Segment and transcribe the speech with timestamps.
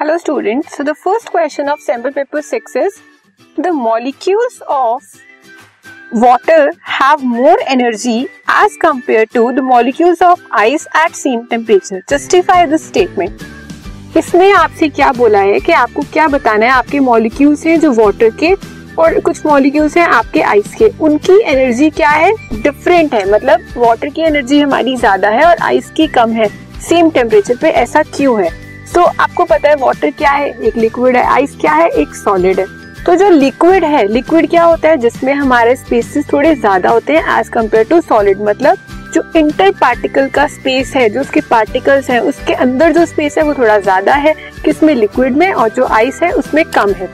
[0.00, 2.98] Hello student so the first question of sample paper six is
[3.60, 5.04] the molecules of
[6.14, 12.66] water have more energy as compare to the molecules of ice at same temperature justify
[12.66, 17.78] this statement इसमें आपसे क्या बोला है कि आपको क्या बताना है आपके मॉलिक्यूल्स हैं
[17.80, 18.52] जो वॉटर के
[19.02, 20.88] और कुछ मॉलिक्यूल्स हैं आपके आइस के?
[21.00, 22.32] उनकी एनर्जी क्या है?
[22.62, 26.48] डिफरेंट है। मतलब वाटर की एनर्जी हमारी ज़्यादा है और आइस की कम है।
[26.88, 28.67] सेम टेम्परेचर पे ऐसा क्यों है?
[28.94, 30.48] तो आपको पता है वाटर क्या है?
[30.62, 31.88] एक लिक्विड है आइस क्या है?
[31.90, 32.66] एक सॉलिड है।
[33.04, 34.96] तो जो लिक्विड है लिक्विड क्या होता है?
[34.96, 38.78] जिसमें हमारे स्पेसेस थोड़े ज़्यादा होते हैं एज कंपेयर टू सॉलिड मतलब
[39.14, 43.44] जो इंटर पार्टिकल का स्पेस है, जो उसके पार्टिकल्स हैं, उसके अंदर जो स्पेस है,
[43.44, 44.34] वो थोड़ा ज़्यादा है
[44.64, 44.94] किसमें?
[44.94, 47.08] लिक्विड में और जो आइस है, उसमें कम है।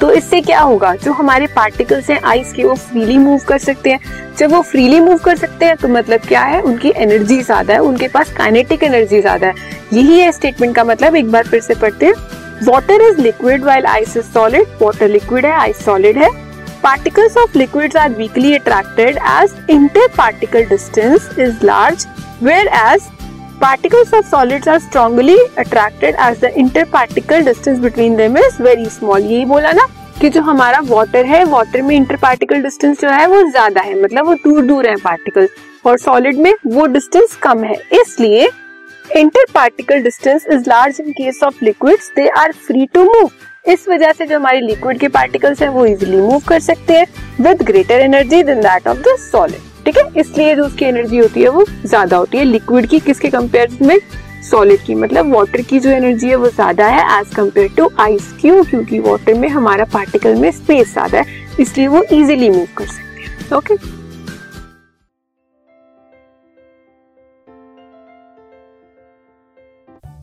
[0.00, 0.94] तो इससे क्या होगा?
[0.94, 5.00] जो हमारे पार्टिकल्स हैं आइस के, वो फ्रीली मूव कर सकते हैं। जब वो फ्रीली
[5.00, 6.60] मूव कर सकते हैं तो मतलब क्या है?
[6.62, 11.16] उनकी एनर्जी ज़्यादा है, उनके पास काइनेटिक एनर्जी ज़्यादा है। यही है स्टेटमेंट का मतलब।
[11.16, 12.14] एक बार फिर से पढ़ते हैं।
[12.62, 16.30] Water is liquid while ice is solid water liquid है आइस सॉलिड है।
[16.82, 22.06] Particles of liquids are weakly attracted as inter particle distance is large
[22.68, 23.08] whereas
[23.64, 29.20] particles of solids are strongly attracted as the interparticle distance between them is very small.
[29.20, 29.86] यही बोला ना
[30.20, 33.94] कि जो हमारा water है water में inter particle distance जो है वो ज़्यादा है।
[34.02, 35.50] मतलब वो दूर दूर है पार्टिकल्स
[35.86, 38.48] और सॉलिड में वो डिस्टेंस कम है। इसलिए
[39.16, 43.30] inter particle distance is large in case of liquids they are free to move
[43.72, 47.06] इस वजह से जो हमारे लिक्विड के पार्टिकल्स हैं, वो इजिली मूव कर सकते हैं।
[47.40, 50.04] With greater energy than that of the solid ठीक है?
[50.16, 53.98] इसलिए जो उसकी एनर्जी होती है वो ज़्यादा होती है। लिक्विड की किसके कंपेयर में?
[54.44, 58.32] सॉलिड की। मतलब वाटर की जो एनर्जी है वो ज़्यादा है एज कंपेयर टू आइस
[58.40, 58.62] क्यों?
[58.64, 63.22] क्योंकि वाटर में हमारा पार्टिकल में स्पेस ज़्यादा है, इसलिए वो इजिली मूव कर सकते
[63.22, 63.74] हैं। Okay